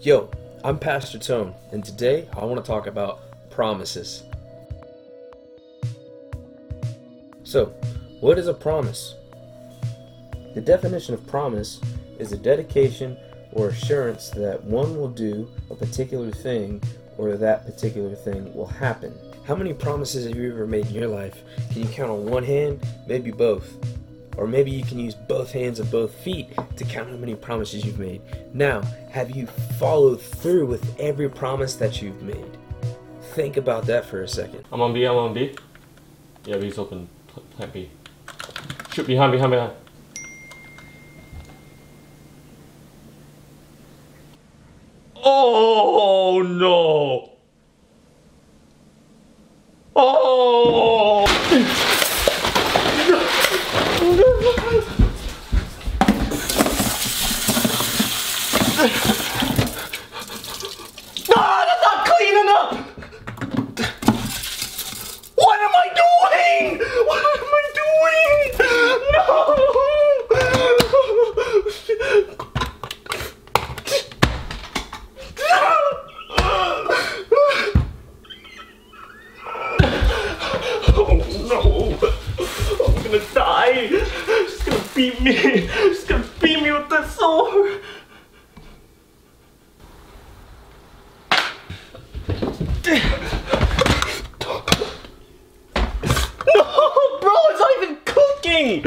Yo, 0.00 0.30
I'm 0.62 0.78
Pastor 0.78 1.18
Tone, 1.18 1.52
and 1.72 1.84
today 1.84 2.28
I 2.36 2.44
want 2.44 2.64
to 2.64 2.70
talk 2.70 2.86
about 2.86 3.50
promises. 3.50 4.22
So, 7.42 7.74
what 8.20 8.38
is 8.38 8.46
a 8.46 8.54
promise? 8.54 9.16
The 10.54 10.60
definition 10.60 11.14
of 11.14 11.26
promise 11.26 11.80
is 12.20 12.30
a 12.30 12.36
dedication 12.36 13.18
or 13.50 13.70
assurance 13.70 14.30
that 14.30 14.62
one 14.62 14.96
will 14.96 15.08
do 15.08 15.50
a 15.68 15.74
particular 15.74 16.30
thing 16.30 16.80
or 17.16 17.36
that 17.36 17.66
particular 17.66 18.14
thing 18.14 18.54
will 18.54 18.66
happen. 18.66 19.12
How 19.48 19.56
many 19.56 19.74
promises 19.74 20.28
have 20.28 20.36
you 20.36 20.52
ever 20.52 20.68
made 20.68 20.86
in 20.86 20.94
your 20.94 21.08
life? 21.08 21.42
Can 21.72 21.82
you 21.82 21.88
count 21.88 22.12
on 22.12 22.24
one 22.24 22.44
hand? 22.44 22.86
Maybe 23.08 23.32
both. 23.32 23.76
Or 24.38 24.46
maybe 24.46 24.70
you 24.70 24.84
can 24.84 25.00
use 25.00 25.16
both 25.16 25.50
hands 25.50 25.80
and 25.80 25.90
both 25.90 26.14
feet 26.14 26.48
to 26.76 26.84
count 26.84 27.10
how 27.10 27.16
many 27.16 27.34
promises 27.34 27.84
you've 27.84 27.98
made. 27.98 28.22
Now, 28.54 28.82
have 29.10 29.32
you 29.32 29.48
followed 29.78 30.22
through 30.22 30.66
with 30.66 30.94
every 31.00 31.28
promise 31.28 31.74
that 31.74 32.00
you've 32.00 32.22
made? 32.22 32.56
Think 33.34 33.56
about 33.56 33.86
that 33.86 34.06
for 34.06 34.22
a 34.22 34.28
second. 34.28 34.64
I'm 34.70 34.80
on 34.80 34.92
B, 34.94 35.04
I'm 35.04 35.16
on 35.16 35.34
B. 35.34 35.56
Yeah, 36.44 36.56
B's 36.58 36.78
open. 36.78 37.08
Plant 37.56 37.72
B. 37.72 37.90
Shoot 38.92 39.08
behind, 39.08 39.32
behind, 39.32 39.50
behind. 39.50 39.72
Oh 45.16 46.42
no! 46.42 47.32
Oh! 49.96 51.26
Ah, 61.30 61.64
that's 61.66 61.82
not 61.82 62.06
clean 62.06 62.36
enough! 62.38 62.72
What 65.34 65.58
am 65.60 65.74
I 65.74 65.88
doing? 65.98 66.78
What 67.06 67.22
am 67.26 67.42
I 67.44 67.62
doing? 67.74 68.38
No! 69.12 69.24
Oh 81.00 81.12
no! 81.48 81.60
I'm 82.86 82.94
gonna 83.02 83.22
die! 83.34 83.88
She's 84.48 84.62
gonna 84.62 84.84
beat 84.94 85.16
me! 85.20 85.34
She's 85.66 86.04
gonna 86.04 86.24
beat 86.40 86.60
me 86.62 86.70
with 86.70 86.88
that 86.90 87.08
sword! 87.10 87.80
No, 96.54 96.64
bro, 97.20 97.34
it's 97.50 97.60
not 97.60 97.72
even 97.76 97.94
cooking! 98.06 98.82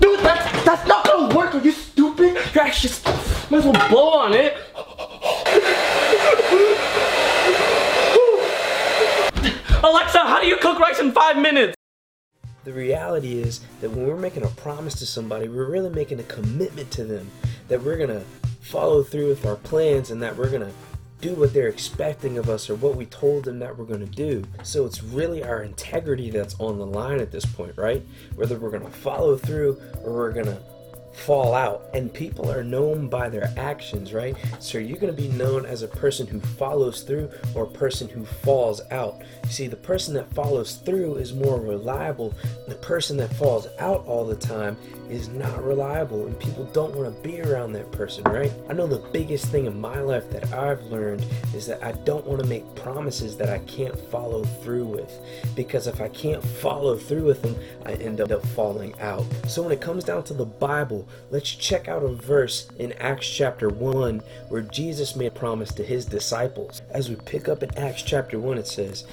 Dude, 0.00 0.20
that's, 0.20 0.44
that's 0.64 0.84
not 0.86 1.00
gonna 1.06 1.34
work, 1.34 1.54
are 1.54 1.60
you 1.60 1.72
stupid? 1.72 2.36
You're 2.54 2.64
actually 2.64 2.90
just, 2.90 3.06
on 3.66 4.32
it. 4.32 4.56
Alexa, 9.84 10.18
how 10.18 10.40
do 10.40 10.46
you 10.46 10.56
cook 10.56 10.78
rice 10.78 11.00
in 11.00 11.12
five 11.12 11.36
minutes? 11.38 11.74
The 12.64 12.72
reality 12.72 13.40
is 13.40 13.60
that 13.80 13.90
when 13.90 14.06
we're 14.06 14.16
making 14.16 14.44
a 14.44 14.48
promise 14.48 14.94
to 14.96 15.06
somebody, 15.06 15.48
we're 15.48 15.68
really 15.68 15.90
making 15.90 16.20
a 16.20 16.24
commitment 16.24 16.90
to 16.92 17.04
them 17.04 17.30
that 17.68 17.82
we're 17.82 17.96
going 17.96 18.10
to 18.10 18.24
follow 18.60 19.02
through 19.02 19.28
with 19.28 19.44
our 19.44 19.56
plans 19.56 20.10
and 20.10 20.22
that 20.22 20.36
we're 20.36 20.50
going 20.50 20.62
to 20.62 20.72
do 21.20 21.34
what 21.34 21.52
they're 21.52 21.68
expecting 21.68 22.38
of 22.38 22.48
us 22.48 22.68
or 22.68 22.74
what 22.76 22.96
we 22.96 23.06
told 23.06 23.44
them 23.44 23.60
that 23.60 23.76
we're 23.76 23.84
going 23.84 24.00
to 24.00 24.06
do. 24.06 24.44
So 24.64 24.86
it's 24.86 25.02
really 25.02 25.42
our 25.42 25.62
integrity 25.62 26.30
that's 26.30 26.56
on 26.58 26.78
the 26.78 26.86
line 26.86 27.20
at 27.20 27.30
this 27.30 27.44
point, 27.44 27.76
right? 27.76 28.02
Whether 28.34 28.58
we're 28.58 28.70
going 28.70 28.84
to 28.84 28.90
follow 28.90 29.36
through 29.36 29.80
or 30.02 30.12
we're 30.12 30.32
going 30.32 30.46
to 30.46 30.60
fall 31.12 31.54
out 31.54 31.88
and 31.94 32.12
people 32.12 32.50
are 32.50 32.64
known 32.64 33.08
by 33.08 33.28
their 33.28 33.52
actions 33.56 34.12
right? 34.12 34.36
So 34.58 34.78
you're 34.78 34.98
going 34.98 35.14
to 35.14 35.22
be 35.22 35.28
known 35.28 35.66
as 35.66 35.82
a 35.82 35.88
person 35.88 36.26
who 36.26 36.40
follows 36.40 37.02
through 37.02 37.30
or 37.54 37.64
a 37.64 37.70
person 37.70 38.08
who 38.08 38.24
falls 38.24 38.80
out. 38.90 39.22
You 39.44 39.50
see 39.50 39.66
the 39.66 39.76
person 39.76 40.14
that 40.14 40.32
follows 40.34 40.76
through 40.76 41.16
is 41.16 41.32
more 41.32 41.60
reliable. 41.60 42.34
The 42.68 42.74
person 42.76 43.16
that 43.18 43.34
falls 43.34 43.68
out 43.78 44.04
all 44.06 44.26
the 44.26 44.36
time 44.36 44.76
is 45.10 45.28
not 45.28 45.62
reliable 45.62 46.26
and 46.26 46.38
people 46.38 46.64
don't 46.72 46.94
want 46.94 47.14
to 47.14 47.28
be 47.28 47.40
around 47.42 47.72
that 47.72 47.90
person 47.92 48.24
right? 48.24 48.52
I 48.68 48.72
know 48.72 48.86
the 48.86 49.06
biggest 49.12 49.46
thing 49.46 49.66
in 49.66 49.78
my 49.78 50.00
life 50.00 50.30
that 50.30 50.52
i've 50.52 50.82
learned 50.84 51.24
is 51.54 51.66
that 51.66 51.82
i 51.82 51.92
don't 51.92 52.26
want 52.26 52.40
to 52.40 52.46
make 52.46 52.74
promises 52.74 53.36
that 53.36 53.48
i 53.48 53.58
can't 53.60 53.98
follow 54.10 54.44
through 54.44 54.84
with 54.84 55.12
because 55.54 55.86
if 55.86 56.00
i 56.00 56.08
can't 56.08 56.42
follow 56.42 56.96
through 56.96 57.24
with 57.24 57.42
them 57.42 57.56
i 57.84 57.92
end 57.94 58.20
up 58.20 58.44
falling 58.48 58.98
out. 59.00 59.24
So 59.46 59.62
when 59.62 59.72
it 59.72 59.80
comes 59.80 60.04
down 60.04 60.22
to 60.24 60.34
the 60.34 60.44
bible 60.44 61.01
let's 61.30 61.50
check 61.50 61.88
out 61.88 62.02
a 62.02 62.08
verse 62.08 62.68
in 62.78 62.92
Acts 62.94 63.28
chapter 63.28 63.68
1 63.68 64.22
where 64.48 64.62
Jesus 64.62 65.16
made 65.16 65.26
a 65.28 65.30
promise 65.30 65.72
to 65.74 65.84
his 65.84 66.04
disciples. 66.04 66.82
As 66.90 67.08
we 67.08 67.16
pick 67.16 67.48
up 67.48 67.62
in 67.62 67.76
Acts 67.76 68.02
chapter 68.02 68.38
1, 68.38 68.58
it 68.58 68.66
says, 68.66 69.04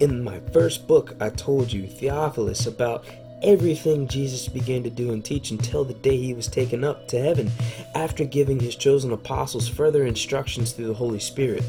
In 0.00 0.22
my 0.22 0.40
first 0.52 0.86
book, 0.86 1.14
I 1.20 1.30
told 1.30 1.72
you, 1.72 1.86
Theophilus, 1.86 2.66
about 2.66 3.04
everything 3.42 4.06
Jesus 4.06 4.48
began 4.48 4.82
to 4.84 4.90
do 4.90 5.12
and 5.12 5.24
teach 5.24 5.50
until 5.50 5.84
the 5.84 5.94
day 5.94 6.16
he 6.16 6.34
was 6.34 6.46
taken 6.46 6.84
up 6.84 7.08
to 7.08 7.20
heaven, 7.20 7.50
after 7.94 8.24
giving 8.24 8.60
his 8.60 8.76
chosen 8.76 9.12
apostles 9.12 9.68
further 9.68 10.06
instructions 10.06 10.72
through 10.72 10.86
the 10.86 10.94
Holy 10.94 11.18
Spirit. 11.18 11.64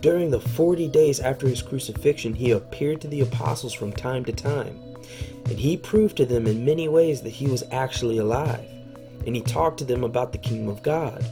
During 0.00 0.30
the 0.30 0.40
40 0.40 0.88
days 0.88 1.20
after 1.20 1.46
his 1.46 1.62
crucifixion, 1.62 2.34
he 2.34 2.52
appeared 2.52 3.00
to 3.02 3.08
the 3.08 3.20
apostles 3.20 3.74
from 3.74 3.92
time 3.92 4.24
to 4.24 4.32
time, 4.32 4.80
and 5.46 5.58
he 5.58 5.76
proved 5.76 6.16
to 6.16 6.26
them 6.26 6.46
in 6.46 6.64
many 6.64 6.88
ways 6.88 7.22
that 7.22 7.30
he 7.30 7.46
was 7.46 7.64
actually 7.70 8.18
alive 8.18 8.68
and 9.26 9.36
he 9.36 9.42
talked 9.42 9.78
to 9.78 9.84
them 9.84 10.04
about 10.04 10.32
the 10.32 10.38
kingdom 10.38 10.68
of 10.68 10.82
God. 10.82 11.24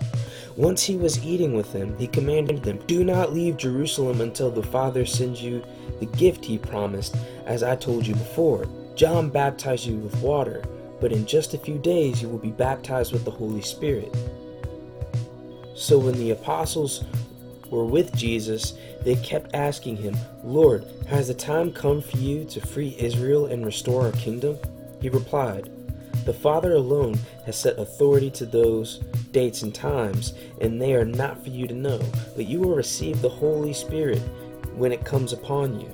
Once 0.57 0.83
he 0.83 0.97
was 0.97 1.23
eating 1.25 1.55
with 1.55 1.73
them, 1.73 1.97
he 1.99 2.07
commanded 2.07 2.63
them, 2.63 2.79
Do 2.87 3.05
not 3.05 3.35
leave 3.35 3.57
Jerusalem 3.59 4.21
until 4.21 4.51
the 4.51 4.63
Father 4.63 5.05
sends 5.05 5.43
you 5.43 5.63
the 6.01 6.07
gift 6.07 6.45
he 6.45 6.59
promised, 6.59 7.15
as 7.45 7.63
I 7.63 7.77
told 7.77 8.07
you 8.07 8.15
before. 8.15 8.67
John 8.95 9.29
baptized 9.29 9.87
you 9.87 9.97
with 9.97 10.21
water, 10.23 10.65
but 11.01 11.13
in 11.13 11.27
just 11.27 11.53
a 11.53 11.59
few 11.59 11.79
days 11.79 12.23
you 12.23 12.29
will 12.29 12.39
be 12.39 12.51
baptized 12.51 13.13
with 13.13 13.25
the 13.25 13.31
Holy 13.31 13.61
Spirit. 13.61 14.15
So 15.75 15.99
when 15.99 16.15
the 16.15 16.31
apostles 16.31 17.05
were 17.71 17.85
with 17.85 18.17
Jesus, 18.17 18.75
they 19.03 19.17
kept 19.17 19.55
asking 19.55 19.99
him, 19.99 20.17
Lord, 20.43 20.87
has 21.07 21.29
the 21.29 21.35
time 21.35 21.71
come 21.71 22.01
for 22.01 22.17
you 22.17 22.45
to 22.47 22.67
free 22.67 22.97
Israel 22.99 23.47
and 23.47 23.67
restore 23.67 24.07
our 24.07 24.13
kingdom? 24.13 24.57
He 25.03 25.11
replied, 25.11 25.69
the 26.27 26.35
Father 26.35 26.73
alone 26.75 27.17
has 27.47 27.57
set 27.57 27.79
authority 27.79 28.31
to 28.33 28.45
those 28.45 28.99
dates 29.31 29.63
and 29.63 29.73
times, 29.73 30.35
and 30.61 30.83
they 30.83 30.95
are 30.95 31.05
not 31.05 31.43
for 31.43 31.51
you 31.51 31.69
to 31.69 31.75
know, 31.75 32.01
but 32.35 32.47
you 32.47 32.61
will 32.61 32.75
receive 32.75 33.23
the 33.23 33.29
Holy 33.29 33.73
Spirit 33.73 34.19
when 34.75 34.91
it 34.91 35.05
comes 35.05 35.33
upon 35.33 35.81
you. 35.81 35.89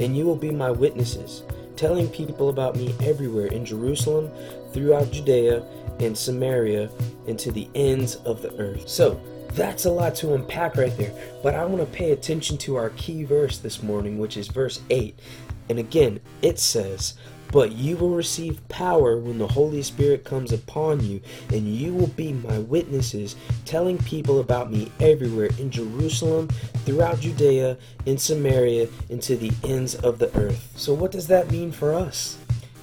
And 0.00 0.16
you 0.16 0.24
will 0.24 0.36
be 0.36 0.50
my 0.50 0.70
witnesses, 0.70 1.42
telling 1.76 2.08
people 2.08 2.48
about 2.48 2.74
me 2.74 2.94
everywhere 3.04 3.48
in 3.48 3.66
Jerusalem, 3.66 4.30
throughout 4.72 5.10
Judea, 5.10 5.62
and 6.00 6.16
Samaria, 6.16 6.90
and 7.28 7.38
to 7.38 7.52
the 7.52 7.68
ends 7.74 8.16
of 8.16 8.40
the 8.40 8.56
earth. 8.58 8.88
So, 8.88 9.20
that's 9.50 9.84
a 9.84 9.90
lot 9.90 10.14
to 10.16 10.32
unpack 10.32 10.76
right 10.76 10.96
there, 10.96 11.12
but 11.42 11.54
I 11.54 11.66
want 11.66 11.82
to 11.82 11.96
pay 11.96 12.12
attention 12.12 12.56
to 12.58 12.76
our 12.76 12.88
key 12.90 13.24
verse 13.24 13.58
this 13.58 13.82
morning, 13.82 14.18
which 14.18 14.38
is 14.38 14.48
verse 14.48 14.80
8. 14.88 15.18
And 15.68 15.78
again, 15.78 16.20
it 16.40 16.58
says, 16.58 17.14
but 17.52 17.72
you 17.72 17.96
will 17.96 18.16
receive 18.16 18.66
power 18.68 19.16
when 19.18 19.38
the 19.38 19.46
Holy 19.46 19.82
Spirit 19.82 20.24
comes 20.24 20.52
upon 20.52 21.04
you, 21.04 21.20
and 21.50 21.68
you 21.68 21.94
will 21.94 22.08
be 22.08 22.32
my 22.32 22.58
witnesses, 22.58 23.36
telling 23.66 23.98
people 23.98 24.40
about 24.40 24.72
me 24.72 24.90
everywhere 24.98 25.50
in 25.58 25.70
Jerusalem, 25.70 26.48
throughout 26.84 27.20
Judea, 27.20 27.76
in 28.06 28.18
Samaria, 28.18 28.88
and 29.10 29.22
to 29.22 29.36
the 29.36 29.52
ends 29.62 29.94
of 29.94 30.18
the 30.18 30.34
earth. 30.36 30.72
So, 30.76 30.94
what 30.94 31.12
does 31.12 31.28
that 31.28 31.52
mean 31.52 31.70
for 31.70 31.92
us? 31.92 32.38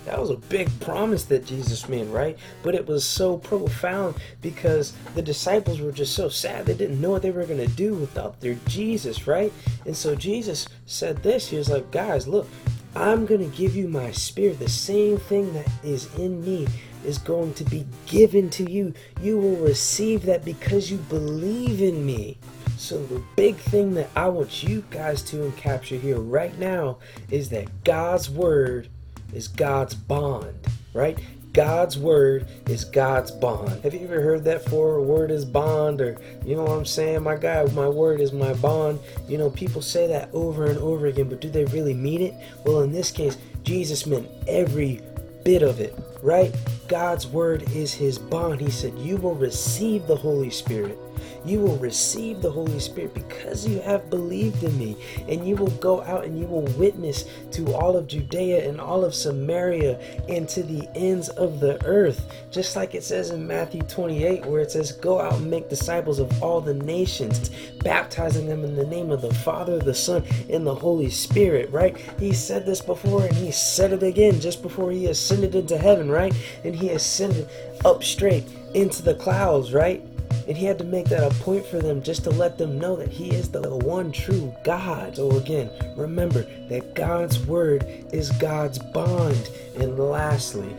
That 0.05 0.19
was 0.19 0.31
a 0.31 0.37
big 0.37 0.67
promise 0.79 1.25
that 1.25 1.45
Jesus 1.45 1.87
made, 1.87 2.07
right? 2.07 2.35
But 2.63 2.73
it 2.73 2.87
was 2.87 3.03
so 3.03 3.37
profound 3.37 4.15
because 4.41 4.93
the 5.13 5.21
disciples 5.21 5.81
were 5.81 5.91
just 5.91 6.15
so 6.15 6.29
sad. 6.29 6.65
They 6.65 6.73
didn't 6.73 7.01
know 7.01 7.11
what 7.11 7.21
they 7.21 7.29
were 7.29 7.45
going 7.45 7.59
to 7.59 7.75
do 7.75 7.93
without 7.93 8.39
their 8.39 8.55
Jesus, 8.65 9.27
right? 9.27 9.53
And 9.85 9.95
so 9.95 10.15
Jesus 10.15 10.67
said 10.87 11.21
this 11.21 11.49
He 11.49 11.57
was 11.57 11.69
like, 11.69 11.91
guys, 11.91 12.27
look, 12.27 12.47
I'm 12.95 13.25
going 13.25 13.49
to 13.49 13.57
give 13.57 13.75
you 13.75 13.87
my 13.87 14.11
spirit. 14.11 14.59
The 14.59 14.69
same 14.69 15.17
thing 15.17 15.53
that 15.53 15.67
is 15.83 16.13
in 16.15 16.43
me 16.43 16.67
is 17.05 17.17
going 17.17 17.53
to 17.55 17.63
be 17.63 17.85
given 18.07 18.49
to 18.51 18.69
you. 18.69 18.93
You 19.21 19.37
will 19.37 19.57
receive 19.57 20.23
that 20.23 20.43
because 20.43 20.89
you 20.91 20.97
believe 20.97 21.81
in 21.81 22.05
me. 22.05 22.37
So, 22.77 23.03
the 23.05 23.21
big 23.35 23.57
thing 23.57 23.93
that 23.95 24.09
I 24.15 24.29
want 24.29 24.63
you 24.63 24.83
guys 24.89 25.21
to 25.23 25.51
capture 25.57 25.97
here 25.97 26.19
right 26.19 26.57
now 26.57 26.99
is 27.29 27.49
that 27.49 27.83
God's 27.83 28.29
word 28.29 28.87
is 29.33 29.47
God's 29.47 29.93
bond, 29.93 30.55
right? 30.93 31.19
God's 31.53 31.97
word 31.97 32.47
is 32.67 32.85
God's 32.85 33.31
bond. 33.31 33.83
Have 33.83 33.93
you 33.93 34.01
ever 34.01 34.21
heard 34.21 34.43
that 34.43 34.63
for 34.65 35.01
word 35.01 35.31
is 35.31 35.45
bond 35.45 35.99
or 35.99 36.17
you 36.45 36.55
know 36.55 36.63
what 36.63 36.77
I'm 36.77 36.85
saying? 36.85 37.23
My 37.23 37.35
God, 37.35 37.73
my 37.73 37.87
word 37.87 38.21
is 38.21 38.31
my 38.31 38.53
bond. 38.55 38.99
You 39.27 39.37
know, 39.37 39.49
people 39.49 39.81
say 39.81 40.05
that 40.07 40.29
over 40.33 40.65
and 40.65 40.77
over 40.77 41.07
again, 41.07 41.27
but 41.27 41.41
do 41.41 41.49
they 41.49 41.65
really 41.65 41.93
mean 41.93 42.21
it? 42.21 42.35
Well, 42.65 42.81
in 42.81 42.91
this 42.91 43.11
case, 43.11 43.37
Jesus 43.63 44.05
meant 44.05 44.29
every 44.47 45.01
bit 45.43 45.63
of 45.63 45.79
it, 45.79 45.97
right? 46.21 46.53
God's 46.87 47.25
word 47.25 47.63
is 47.71 47.93
his 47.93 48.19
bond. 48.19 48.59
He 48.59 48.69
said, 48.69 48.97
You 48.99 49.17
will 49.17 49.35
receive 49.35 50.05
the 50.05 50.15
Holy 50.15 50.49
Spirit 50.51 50.97
you 51.45 51.59
will 51.59 51.77
receive 51.77 52.41
the 52.41 52.51
Holy 52.51 52.79
Spirit 52.79 53.13
because 53.13 53.67
you 53.67 53.79
have 53.81 54.09
believed 54.09 54.63
in 54.63 54.77
me. 54.77 54.97
And 55.27 55.47
you 55.47 55.55
will 55.55 55.71
go 55.71 56.01
out 56.01 56.25
and 56.25 56.37
you 56.39 56.45
will 56.45 56.63
witness 56.77 57.25
to 57.51 57.73
all 57.73 57.95
of 57.95 58.07
Judea 58.07 58.67
and 58.67 58.79
all 58.79 59.03
of 59.03 59.15
Samaria 59.15 59.99
and 60.27 60.47
to 60.49 60.63
the 60.63 60.87
ends 60.95 61.29
of 61.29 61.59
the 61.59 61.83
earth. 61.85 62.25
Just 62.51 62.75
like 62.75 62.95
it 62.95 63.03
says 63.03 63.31
in 63.31 63.47
Matthew 63.47 63.81
28, 63.83 64.45
where 64.45 64.61
it 64.61 64.71
says, 64.71 64.91
Go 64.91 65.19
out 65.19 65.33
and 65.33 65.49
make 65.49 65.69
disciples 65.69 66.19
of 66.19 66.43
all 66.43 66.61
the 66.61 66.73
nations, 66.73 67.49
baptizing 67.83 68.47
them 68.47 68.63
in 68.63 68.75
the 68.75 68.85
name 68.85 69.11
of 69.11 69.21
the 69.21 69.33
Father, 69.33 69.79
the 69.79 69.93
Son, 69.93 70.23
and 70.49 70.65
the 70.65 70.75
Holy 70.75 71.09
Spirit, 71.09 71.71
right? 71.71 71.97
He 72.19 72.33
said 72.33 72.65
this 72.65 72.81
before 72.81 73.23
and 73.23 73.35
he 73.35 73.51
said 73.51 73.93
it 73.93 74.03
again 74.03 74.39
just 74.39 74.61
before 74.61 74.91
he 74.91 75.07
ascended 75.07 75.55
into 75.55 75.77
heaven, 75.77 76.09
right? 76.09 76.33
And 76.63 76.75
he 76.75 76.89
ascended 76.89 77.47
up 77.85 78.03
straight 78.03 78.45
into 78.73 79.01
the 79.01 79.15
clouds, 79.15 79.73
right? 79.73 80.03
And 80.49 80.57
he 80.57 80.65
had 80.65 80.79
to 80.79 80.83
make 80.83 81.05
that 81.09 81.31
a 81.31 81.35
point 81.43 81.63
for 81.63 81.77
them 81.77 82.01
just 82.01 82.23
to 82.23 82.31
let 82.31 82.57
them 82.57 82.79
know 82.79 82.95
that 82.95 83.09
he 83.09 83.29
is 83.29 83.51
the 83.51 83.61
one 83.69 84.11
true 84.11 84.51
God. 84.63 85.15
So 85.15 85.29
again, 85.37 85.69
remember 85.95 86.41
that 86.69 86.95
God's 86.95 87.39
word 87.45 87.85
is 88.11 88.31
God's 88.31 88.79
bond. 88.79 89.51
And 89.77 89.99
lastly, 89.99 90.75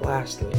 lastly, 0.00 0.50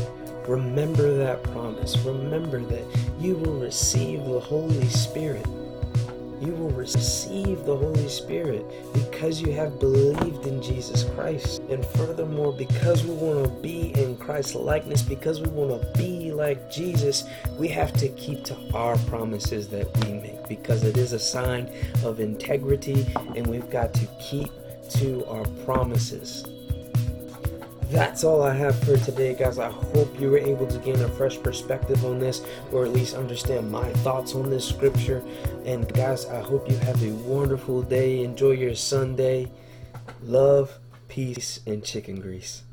remember 0.47 1.17
that 1.17 1.41
promise. 1.41 1.97
Remember 1.97 2.59
that 2.59 2.85
you 3.19 3.33
will 3.35 3.59
receive 3.59 4.23
the 4.25 4.39
Holy 4.39 4.87
Spirit 4.89 5.47
you 6.45 6.53
will 6.53 6.71
receive 6.71 7.63
the 7.65 7.75
Holy 7.75 8.07
Spirit 8.09 8.65
because 8.93 9.41
you 9.41 9.51
have 9.53 9.79
believed 9.79 10.45
in 10.45 10.61
Jesus 10.61 11.03
Christ. 11.15 11.61
And 11.69 11.85
furthermore, 11.85 12.53
because 12.53 13.05
we 13.05 13.13
want 13.13 13.45
to 13.45 13.49
be 13.61 13.93
in 13.95 14.17
Christ's 14.17 14.55
likeness, 14.55 15.01
because 15.01 15.41
we 15.41 15.49
want 15.49 15.81
to 15.81 15.97
be 15.97 16.31
like 16.31 16.69
Jesus, 16.71 17.23
we 17.57 17.67
have 17.69 17.93
to 17.93 18.09
keep 18.09 18.43
to 18.45 18.57
our 18.73 18.97
promises 18.99 19.69
that 19.69 19.87
we 20.05 20.13
make 20.13 20.47
because 20.47 20.83
it 20.83 20.97
is 20.97 21.13
a 21.13 21.19
sign 21.19 21.69
of 22.03 22.19
integrity 22.19 23.05
and 23.35 23.47
we've 23.47 23.69
got 23.69 23.93
to 23.93 24.07
keep 24.19 24.51
to 24.89 25.25
our 25.25 25.45
promises 25.65 26.45
that's 27.93 28.23
all 28.23 28.41
I 28.41 28.53
have 28.55 28.77
for 28.83 28.97
today, 28.97 29.35
guys. 29.35 29.59
I 29.59 29.69
hope 29.69 30.19
you 30.19 30.31
were 30.31 30.39
able 30.39 30.65
to 30.65 30.77
gain 30.79 30.99
a 31.01 31.07
fresh 31.09 31.41
perspective 31.41 32.03
on 32.03 32.19
this, 32.19 32.43
or 32.71 32.85
at 32.85 32.91
least 32.91 33.15
understand 33.15 33.71
my 33.71 33.87
thoughts 34.01 34.33
on 34.33 34.49
this 34.49 34.67
scripture. 34.67 35.23
And, 35.63 35.91
guys, 35.93 36.25
I 36.25 36.41
hope 36.41 36.69
you 36.69 36.77
have 36.77 37.01
a 37.03 37.11
wonderful 37.11 37.83
day. 37.83 38.23
Enjoy 38.23 38.51
your 38.51 38.75
Sunday. 38.75 39.51
Love, 40.23 40.79
peace, 41.07 41.59
and 41.67 41.83
chicken 41.83 42.19
grease. 42.19 42.63